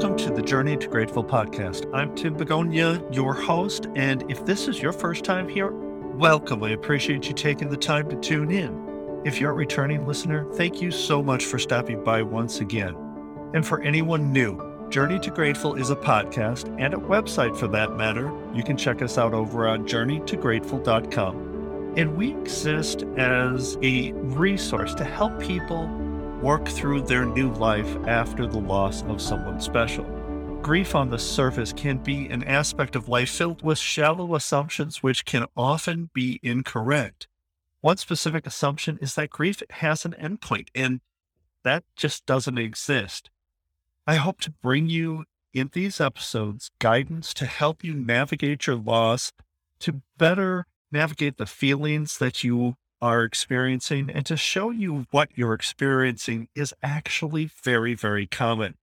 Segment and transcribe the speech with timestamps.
[0.00, 1.84] Welcome to the Journey to Grateful podcast.
[1.92, 6.64] I'm Tim Begonia, your host, and if this is your first time here, welcome.
[6.64, 9.20] I appreciate you taking the time to tune in.
[9.26, 12.96] If you're a returning listener, thank you so much for stopping by once again.
[13.52, 17.94] And for anyone new, Journey to Grateful is a podcast and a website for that
[17.94, 18.32] matter.
[18.54, 21.94] You can check us out over on journeytograteful.com.
[21.98, 25.90] And we exist as a resource to help people
[26.42, 30.04] work through their new life after the loss of someone special.
[30.62, 35.24] Grief on the surface can be an aspect of life filled with shallow assumptions which
[35.24, 37.28] can often be incorrect.
[37.80, 41.00] One specific assumption is that grief has an endpoint, and
[41.62, 43.30] that just doesn't exist.
[44.06, 49.32] I hope to bring you in these episodes guidance to help you navigate your loss,
[49.80, 55.54] to better navigate the feelings that you are experiencing and to show you what you're
[55.54, 58.76] experiencing is actually very, very common.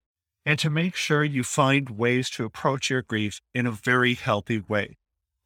[0.44, 4.64] And to make sure you find ways to approach your grief in a very healthy
[4.66, 4.96] way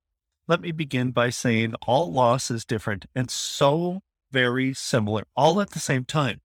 [0.47, 3.99] Let me begin by saying all loss is different and so
[4.31, 6.39] very similar, all at the same time.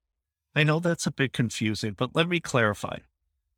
[0.57, 2.99] I know that's a bit confusing, but let me clarify.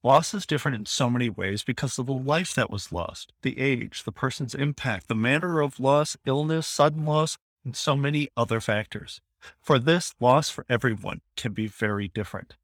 [0.03, 3.59] Loss is different in so many ways because of the life that was lost, the
[3.59, 8.61] age, the person's impact, the manner of loss, illness, sudden loss, and so many other
[8.61, 9.23] factors.
[9.60, 12.56] For this, loss for everyone can be very different.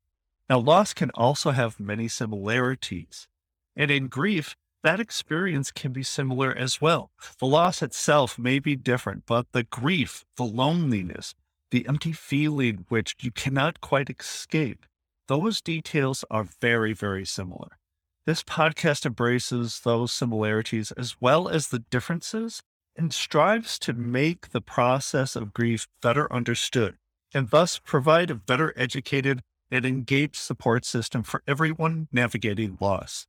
[0.49, 3.29] Now, loss can also have many similarities.
[3.77, 7.11] And in grief, that experience can be similar as well.
[7.39, 11.35] The loss itself may be different, but the grief, the loneliness,
[11.71, 14.85] the empty feeling which you cannot quite escape,
[15.29, 17.79] those details are very, very similar.
[18.27, 22.63] This podcast embraces those similarities as well as the differences
[22.97, 26.97] and strives to make the process of grief better understood
[27.35, 33.27] and thus provide a better educated and engaged support system for everyone navigating loss.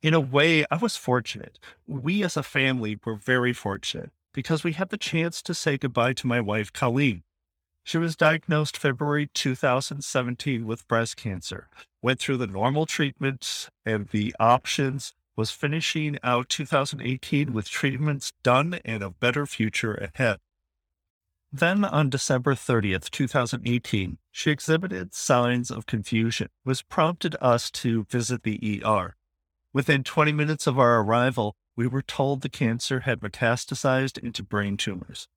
[0.00, 1.58] In a way, I was fortunate.
[1.86, 6.14] We as a family were very fortunate because we had the chance to say goodbye
[6.14, 7.22] to my wife, Colleen.
[7.84, 11.68] She was diagnosed February 2017 with breast cancer,
[12.00, 18.78] went through the normal treatments and the options was finishing out 2018 with treatments done
[18.84, 20.38] and a better future ahead.
[21.50, 28.42] Then on December 30th, 2018, she exhibited signs of confusion, which prompted us to visit
[28.42, 29.16] the ER.
[29.72, 34.76] Within 20 minutes of our arrival, we were told the cancer had metastasized into brain
[34.76, 35.28] tumors.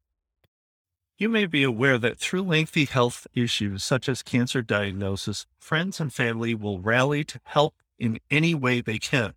[1.17, 6.13] You may be aware that through lengthy health issues such as cancer diagnosis, friends and
[6.13, 9.33] family will rally to help in any way they can.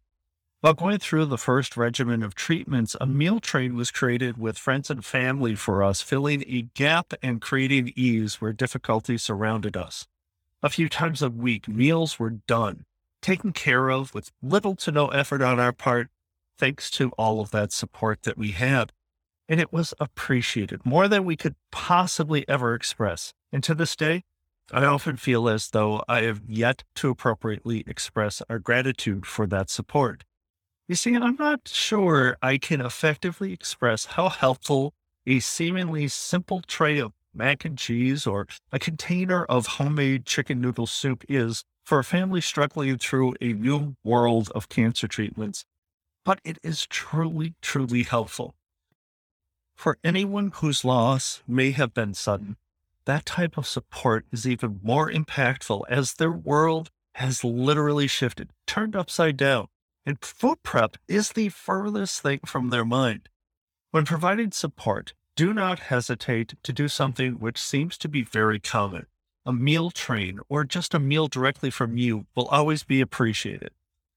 [0.61, 4.91] While going through the first regimen of treatments, a meal train was created with friends
[4.91, 10.09] and family for us, filling a gap and creating ease where difficulty surrounded us.
[10.61, 12.87] A few times a week, meals were done,
[13.23, 16.09] taken care of with little to no effort on our part,
[16.59, 18.93] thanks to all of that support that we had.
[19.49, 23.33] and it was appreciated more than we could possibly ever express.
[23.53, 24.25] And to this day,
[24.71, 29.71] I often feel as though I have yet to appropriately express our gratitude for that
[29.71, 30.25] support.
[30.88, 34.94] You see, I'm not sure I can effectively express how helpful
[35.26, 40.87] a seemingly simple tray of mac and cheese or a container of homemade chicken noodle
[40.87, 45.67] soup is for a family struggling through a new world of cancer treatments.
[46.25, 48.55] But it is truly, truly helpful.
[49.76, 52.56] For anyone whose loss may have been sudden,
[53.05, 58.96] that type of support is even more impactful as their world has literally shifted, turned
[58.96, 59.69] upside down,
[60.06, 63.29] and food prep is the furthest thing from their mind.
[63.91, 69.06] When providing support, do not hesitate to do something which seems to be very common.
[69.47, 73.71] A meal train or just a meal directly from you will always be appreciated.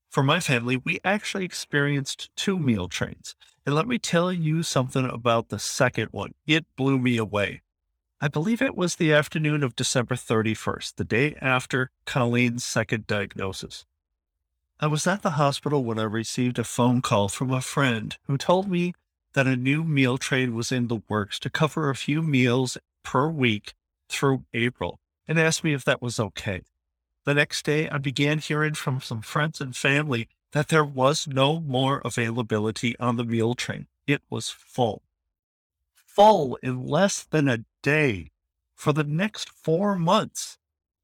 [0.10, 3.36] For my family, we actually experienced two meal trains.
[3.66, 6.34] And let me tell you something about the second one.
[6.46, 7.62] It blew me away.
[8.20, 13.86] I believe it was the afternoon of December 31st, the day after Colleen's second diagnosis.
[14.84, 18.36] I was at the hospital when I received a phone call from a friend who
[18.36, 18.94] told me
[19.34, 23.28] that a new meal train was in the works to cover a few meals per
[23.28, 23.76] week
[24.10, 26.64] through April and asked me if that was okay.
[27.26, 31.60] The next day, I began hearing from some friends and family that there was no
[31.60, 33.86] more availability on the meal train.
[34.08, 35.04] It was full.
[35.94, 38.32] Full in less than a day
[38.74, 40.58] for the next four months.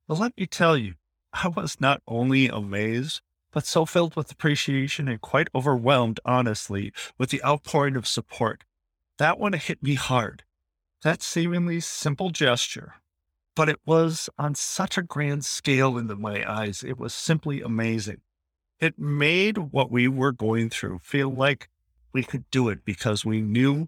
[0.07, 0.95] Let me tell you,
[1.31, 3.21] I was not only amazed,
[3.57, 8.63] but so filled with appreciation and quite overwhelmed, honestly, with the outpouring of support.
[9.17, 10.43] That one hit me hard.
[11.01, 12.97] That seemingly simple gesture,
[13.55, 16.83] but it was on such a grand scale in my eyes.
[16.83, 18.21] It was simply amazing.
[18.79, 21.67] It made what we were going through feel like
[22.13, 23.87] we could do it because we knew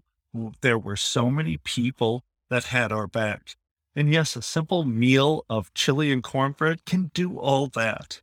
[0.62, 3.54] there were so many people that had our back.
[3.94, 8.20] And yes, a simple meal of chili and cornbread can do all that.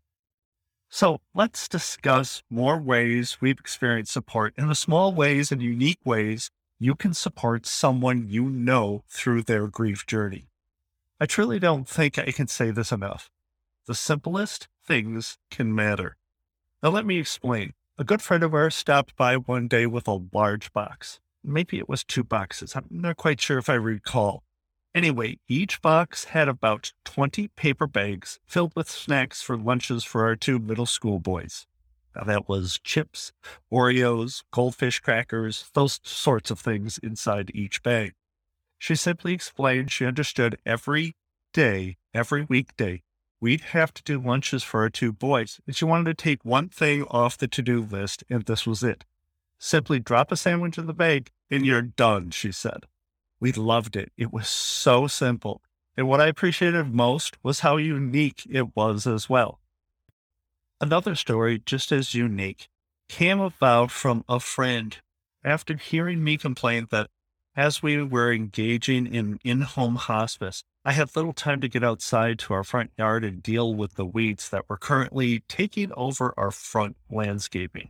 [0.90, 6.50] So let's discuss more ways we've experienced support in the small ways and unique ways
[6.80, 10.48] you can support someone you know through their grief journey.
[11.20, 13.30] I truly don't think I can say this enough.
[13.88, 16.16] The simplest things can matter.
[16.84, 17.74] Now, let me explain.
[17.98, 21.20] A good friend of ours stopped by one day with a large box.
[21.44, 22.76] Maybe it was two boxes.
[22.76, 24.44] I'm not quite sure if I recall.
[24.98, 30.36] Anyway, each box had about 20 paper bags filled with snacks for lunches for our
[30.36, 31.68] two middle school boys.
[32.16, 33.32] Now, that was chips,
[33.72, 38.16] Oreos, goldfish crackers, those sorts of things inside each bag.
[38.80, 41.16] She simply explained she understood every
[41.54, 43.04] day, every weekday,
[43.40, 46.70] we'd have to do lunches for our two boys, and she wanted to take one
[46.70, 49.06] thing off the to do list, and this was it.
[49.60, 52.88] Simply drop a sandwich in the bag, and you're done, she said.
[53.40, 54.12] We loved it.
[54.18, 55.62] It was so simple.
[55.96, 59.60] And what I appreciated most was how unique it was as well.
[60.80, 62.68] Another story, just as unique,
[63.10, 64.98] came about from a friend
[65.44, 67.10] after hearing me complain that
[67.56, 72.38] as we were engaging in in home hospice, I had little time to get outside
[72.40, 76.52] to our front yard and deal with the weeds that were currently taking over our
[76.52, 77.90] front landscaping.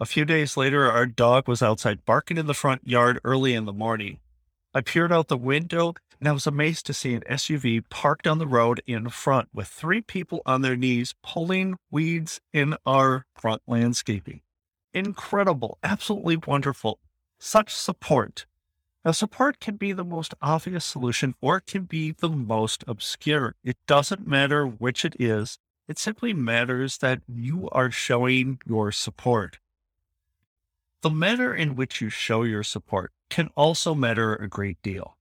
[0.00, 3.64] A few days later, our dog was outside barking in the front yard early in
[3.64, 4.18] the morning.
[4.76, 8.36] I peered out the window and I was amazed to see an SUV parked on
[8.36, 13.62] the road in front with three people on their knees pulling weeds in our front
[13.66, 14.42] landscaping.
[14.92, 16.98] Incredible, absolutely wonderful.
[17.38, 18.44] Such support.
[19.02, 23.54] Now, support can be the most obvious solution or it can be the most obscure.
[23.64, 25.58] It doesn't matter which it is.
[25.88, 29.58] It simply matters that you are showing your support.
[31.00, 35.16] The manner in which you show your support can also matter a great deal.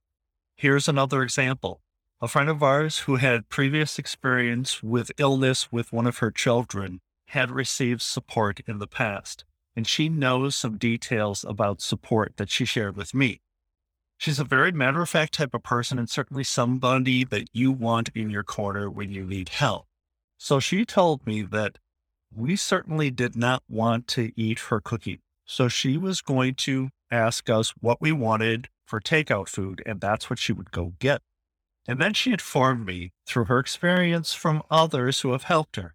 [0.55, 1.81] Here's another example.
[2.21, 7.01] A friend of ours who had previous experience with illness with one of her children
[7.29, 9.43] had received support in the past,
[9.75, 13.41] and she knows some details about support that she shared with me.
[14.17, 18.09] She's a very matter of fact type of person and certainly somebody that you want
[18.15, 19.87] in your corner when you need help.
[20.37, 21.79] So she told me that
[22.33, 25.21] we certainly did not want to eat her cookie.
[25.45, 30.29] So she was going to ask us what we wanted for takeout food, and that's
[30.29, 31.21] what she would go get.
[31.87, 35.93] And then she informed me through her experience from others who have helped her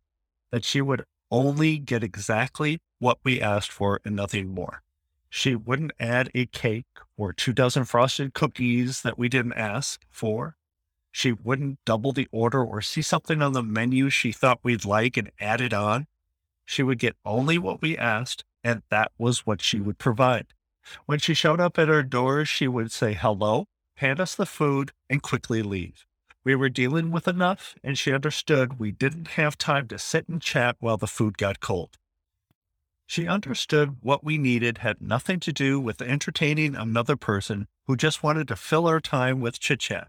[0.52, 4.82] that she would only get exactly what we asked for and nothing more.
[5.28, 6.86] She wouldn't add a cake
[7.16, 10.56] or two dozen frosted cookies that we didn't ask for.
[11.12, 15.16] She wouldn't double the order or see something on the menu she thought we'd like
[15.16, 16.06] and add it on.
[16.64, 20.46] She would get only what we asked, and that was what she would provide.
[21.06, 24.92] When she showed up at our doors, she would say hello, hand us the food,
[25.08, 26.06] and quickly leave.
[26.42, 30.40] We were dealing with enough, and she understood we didn't have time to sit and
[30.40, 31.98] chat while the food got cold.
[33.06, 38.22] She understood what we needed had nothing to do with entertaining another person who just
[38.22, 40.08] wanted to fill our time with chit chat.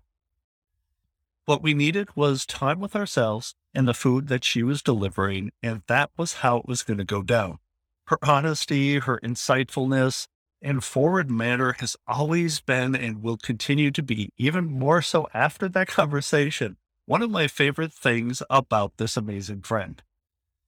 [1.45, 5.81] What we needed was time with ourselves and the food that she was delivering, and
[5.87, 7.57] that was how it was going to go down.
[8.05, 10.27] Her honesty, her insightfulness,
[10.62, 15.68] and forward manner has always been and will continue to be, even more so after
[15.70, 20.03] that conversation, one of my favorite things about this amazing friend.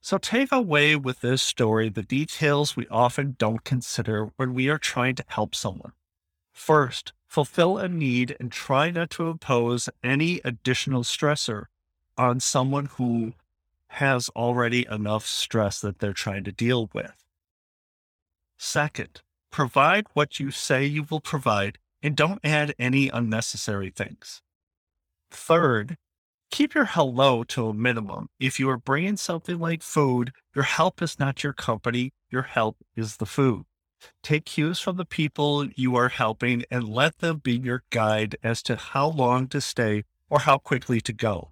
[0.02, 4.78] So take away with this story the details we often don't consider when we are
[4.78, 5.94] trying to help someone.
[6.52, 11.66] First, fulfill a need and try not to impose any additional stressor
[12.18, 13.34] on someone who
[13.88, 17.24] has already enough stress that they're trying to deal with.
[18.58, 19.22] Second,
[19.54, 24.42] provide what you say you will provide and don't add any unnecessary things.
[25.30, 25.96] Third,
[26.50, 28.30] keep your hello to a minimum.
[28.40, 32.78] If you are bringing something like food, your help is not your company, your help
[32.96, 33.66] is the food.
[34.24, 38.64] Take cues from the people you are helping and let them be your guide as
[38.64, 41.52] to how long to stay or how quickly to go.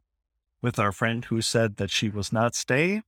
[0.60, 3.04] With our friend who said that she was not staying,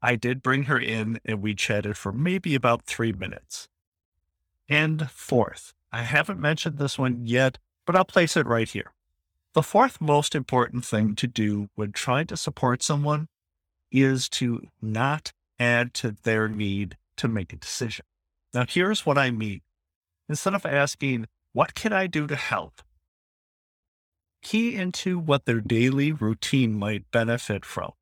[0.00, 3.68] I did bring her in and we chatted for maybe about three minutes.
[4.68, 8.92] And fourth, I haven't mentioned this one yet, but I'll place it right here.
[9.54, 13.28] The fourth most important thing to do when trying to support someone
[13.90, 18.04] is to not add to their need to make a decision.
[18.52, 19.60] Now, here's what I mean.
[20.28, 22.82] Instead of asking, What can I do to help?
[24.42, 27.92] Key into what their daily routine might benefit from.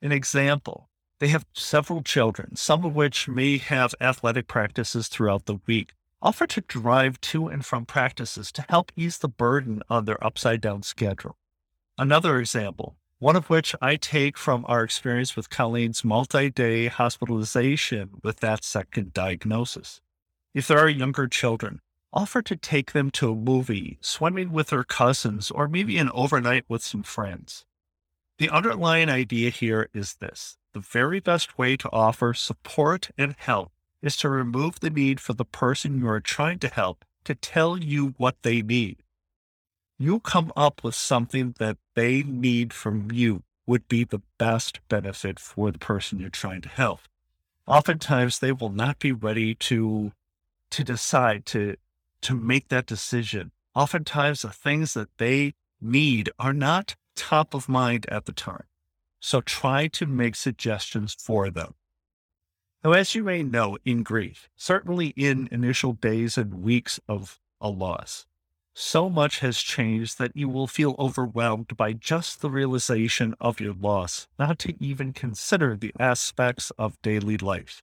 [0.00, 5.60] An example they have several children, some of which may have athletic practices throughout the
[5.66, 10.22] week offer to drive to and from practices to help ease the burden on their
[10.24, 11.36] upside down schedule.
[11.98, 18.10] Another example, one of which I take from our experience with Colleen's multi day hospitalization
[18.22, 20.00] with that second diagnosis.
[20.54, 21.80] If there are younger children,
[22.12, 26.64] offer to take them to a movie, swimming with their cousins, or maybe an overnight
[26.68, 27.65] with some friends.
[28.38, 33.72] The underlying idea here is this the very best way to offer support and help
[34.02, 37.78] is to remove the need for the person you are trying to help to tell
[37.78, 38.98] you what they need.
[39.98, 45.40] You come up with something that they need from you would be the best benefit
[45.40, 47.00] for the person you're trying to help.
[47.66, 50.12] Oftentimes they will not be ready to
[50.70, 51.76] to decide to
[52.20, 53.50] to make that decision.
[53.74, 58.64] Oftentimes the things that they need are not top of mind at the time.
[59.18, 61.74] So try to make suggestions for them.
[62.84, 67.68] Now, as you may know, in grief, certainly in initial days and weeks of a
[67.68, 68.26] loss,
[68.78, 73.72] so much has changed that you will feel overwhelmed by just the realization of your
[73.72, 77.82] loss, not to even consider the aspects of daily life.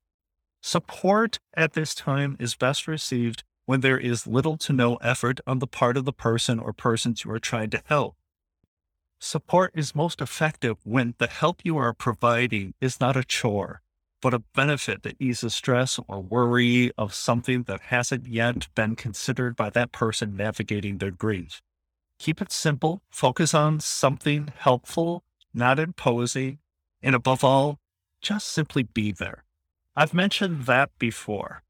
[0.61, 5.59] Support at this time is best received when there is little to no effort on
[5.59, 8.15] the part of the person or persons you are trying to help.
[9.25, 13.81] Support is most effective when the help you are providing is not a chore,
[14.21, 19.55] but a benefit that eases stress or worry of something that hasn't yet been considered
[19.55, 21.61] by that person navigating their grief.
[22.19, 26.59] Keep it simple, focus on something helpful, not imposing,
[27.01, 27.79] and above all,
[28.19, 29.45] just simply be there.
[29.95, 31.63] I've mentioned that before.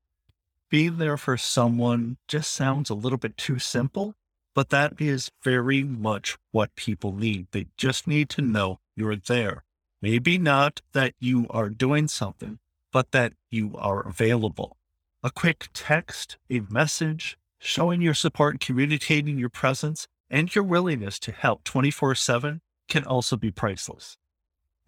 [0.71, 4.15] Being there for someone just sounds a little bit too simple,
[4.53, 7.47] but that is very much what people need.
[7.51, 9.63] They just need to know you're there
[10.03, 12.59] Maybe not that you are doing something,
[12.91, 14.75] but that you are available.
[15.23, 21.31] A quick text, a message, showing your support, communicating your presence, and your willingness to
[21.31, 24.17] help 24 7 can also be priceless.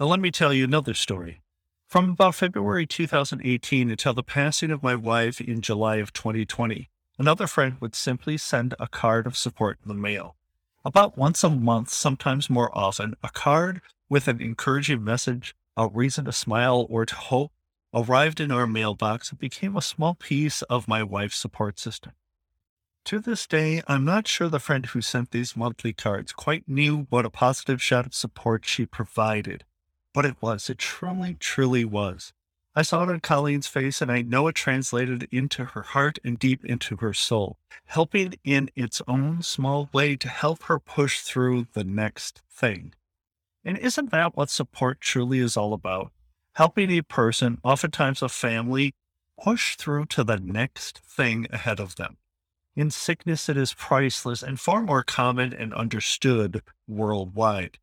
[0.02, 1.40] Now, let me tell you another story.
[1.88, 7.48] From about February 2018 until the passing of my wife in July of 2020, another
[7.48, 10.36] friend would simply send a card of support in the mail.
[10.84, 16.26] About once a month, sometimes more often, a card with an encouraging message, a reason
[16.26, 17.52] to smile or to hope,
[17.94, 22.12] arrived in our mailbox and became a small piece of my wife's support system.
[23.06, 27.08] To this day, I'm not sure the friend who sent these monthly cards quite knew
[27.10, 29.64] what a positive shot of support she provided,
[30.14, 32.34] but it was, it truly, truly was.
[32.78, 36.38] I saw it on Colleen's face, and I know it translated into her heart and
[36.38, 41.68] deep into her soul, helping in its own small way to help her push through
[41.72, 42.94] the next thing.
[43.64, 46.12] And isn't that what support truly is all about?
[46.56, 48.94] Helping a person, oftentimes a family,
[49.42, 52.18] push through to the next thing ahead of them.
[52.76, 57.78] In sickness, it is priceless and far more common and understood worldwide.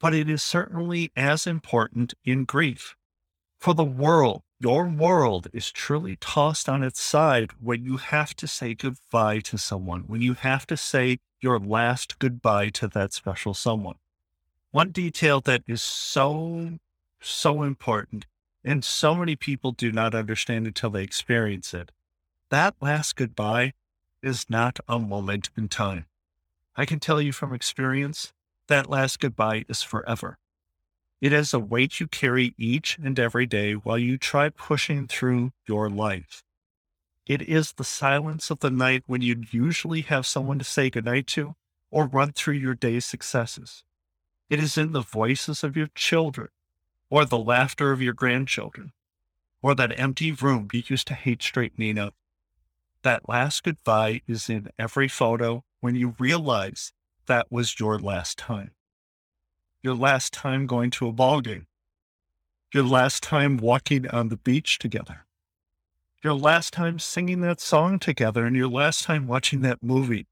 [0.00, 2.96] But it is certainly as important in grief.
[3.62, 8.48] For the world, your world is truly tossed on its side when you have to
[8.48, 13.54] say goodbye to someone, when you have to say your last goodbye to that special
[13.54, 13.94] someone.
[14.72, 16.80] One detail that is so,
[17.20, 18.26] so important,
[18.64, 21.92] and so many people do not understand until they experience it.
[22.50, 23.74] That last goodbye
[24.24, 26.06] is not a moment in time.
[26.74, 28.32] I can tell you from experience
[28.66, 30.36] that last goodbye is forever.
[31.22, 35.52] It is a weight you carry each and every day while you try pushing through
[35.68, 36.42] your life.
[37.26, 41.28] It is the silence of the night when you usually have someone to say goodnight
[41.28, 41.54] to
[41.92, 43.84] or run through your day's successes.
[44.50, 46.48] It is in the voices of your children
[47.08, 48.92] or the laughter of your grandchildren
[49.62, 52.14] or that empty room you used to hate straightening up
[53.02, 56.92] that last goodbye is in every photo when you realize
[57.26, 58.72] that was your last time.
[59.82, 61.66] Your last time going to a ball game.
[62.72, 65.26] Your last time walking on the beach together.
[66.22, 70.28] Your last time singing that song together and your last time watching that movie.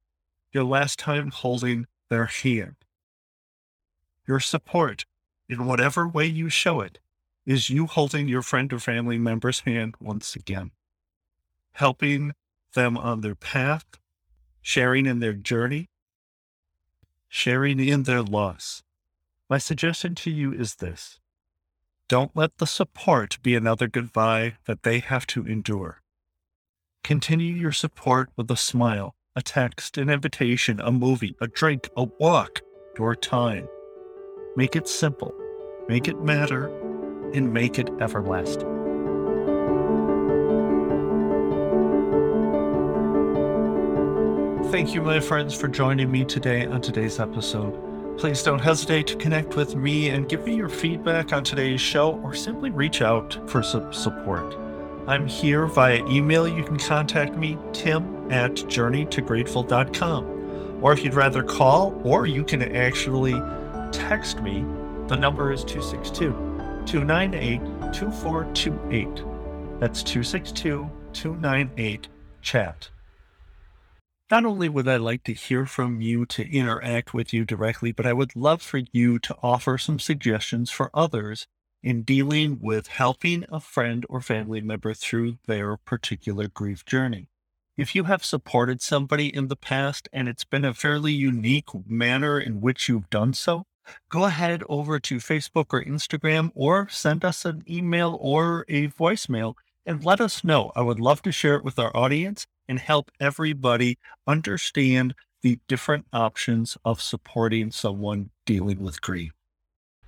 [0.52, 2.76] Your last time holding their hand.
[4.24, 5.04] Your support,
[5.48, 7.00] in whatever way you show it,
[7.44, 10.70] is you holding your friend or family member's hand once again,
[11.72, 12.34] helping
[12.74, 13.84] them on their path,
[14.62, 15.88] sharing in their journey,
[17.28, 18.84] sharing in their loss.
[19.50, 21.18] My suggestion to you is this
[22.08, 26.02] don't let the support be another goodbye that they have to endure.
[27.02, 32.04] Continue your support with a smile, a text, an invitation, a movie, a drink, a
[32.20, 32.60] walk,
[32.96, 33.66] your time.
[34.54, 35.34] Make it simple,
[35.88, 36.68] make it matter,
[37.34, 38.68] and make it everlasting.
[44.70, 47.89] Thank you, my friends, for joining me today on today's episode.
[48.20, 52.20] Please don't hesitate to connect with me and give me your feedback on today's show
[52.22, 54.54] or simply reach out for some support.
[55.06, 56.46] I'm here via email.
[56.46, 60.82] You can contact me, tim at journeytograteful.com.
[60.82, 63.40] Or if you'd rather call, or you can actually
[63.90, 64.66] text me,
[65.08, 66.32] the number is 262
[66.84, 67.58] 298
[67.94, 69.80] 2428.
[69.80, 72.08] That's 262 298
[72.42, 72.90] chat.
[74.30, 78.06] Not only would I like to hear from you to interact with you directly, but
[78.06, 81.48] I would love for you to offer some suggestions for others
[81.82, 87.26] in dealing with helping a friend or family member through their particular grief journey.
[87.76, 92.38] If you have supported somebody in the past and it's been a fairly unique manner
[92.38, 93.64] in which you've done so,
[94.10, 99.54] go ahead over to Facebook or Instagram or send us an email or a voicemail
[99.84, 100.70] and let us know.
[100.76, 106.06] I would love to share it with our audience and help everybody understand the different
[106.12, 109.32] options of supporting someone dealing with grief.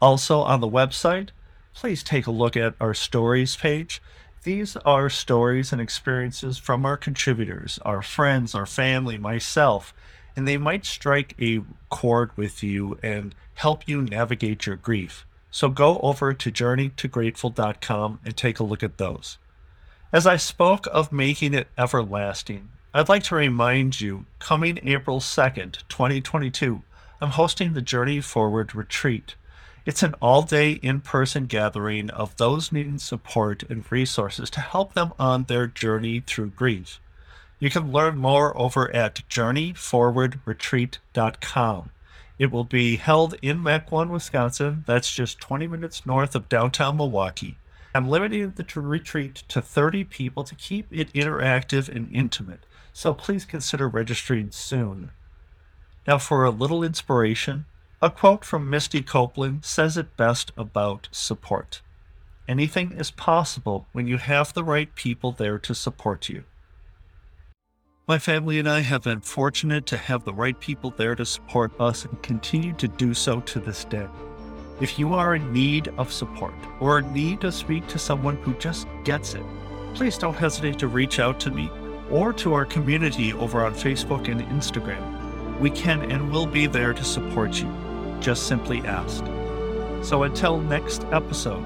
[0.00, 1.30] Also, on the website,
[1.74, 4.00] please take a look at our stories page.
[4.44, 9.92] These are stories and experiences from our contributors, our friends, our family, myself,
[10.36, 15.26] and they might strike a chord with you and help you navigate your grief.
[15.50, 19.38] So go over to journeytograteful.com and take a look at those.
[20.12, 25.78] As I spoke of making it everlasting, I'd like to remind you coming April 2nd,
[25.88, 26.82] 2022,
[27.22, 29.36] I'm hosting the Journey Forward Retreat.
[29.86, 34.92] It's an all day in person gathering of those needing support and resources to help
[34.92, 37.00] them on their journey through grief.
[37.58, 41.90] You can learn more over at journeyforwardretreat.com.
[42.38, 44.84] It will be held in Mequon, Wisconsin.
[44.86, 47.56] That's just 20 minutes north of downtown Milwaukee.
[47.94, 53.44] I'm limiting the retreat to 30 people to keep it interactive and intimate, so please
[53.44, 55.10] consider registering soon.
[56.06, 57.66] Now, for a little inspiration,
[58.00, 61.82] a quote from Misty Copeland says it best about support.
[62.48, 66.44] Anything is possible when you have the right people there to support you.
[68.08, 71.72] My family and I have been fortunate to have the right people there to support
[71.78, 74.08] us and continue to do so to this day.
[74.80, 78.88] If you are in need of support or need to speak to someone who just
[79.04, 79.44] gets it,
[79.94, 81.70] please don't hesitate to reach out to me
[82.10, 85.60] or to our community over on Facebook and Instagram.
[85.60, 87.72] We can and will be there to support you.
[88.20, 89.24] Just simply ask.
[90.02, 91.64] So until next episode,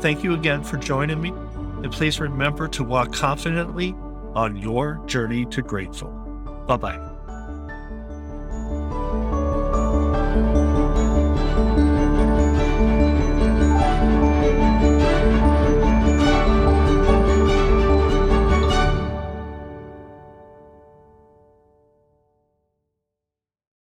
[0.00, 3.94] thank you again for joining me, and please remember to walk confidently
[4.34, 6.10] on your journey to grateful.
[6.66, 7.11] Bye bye.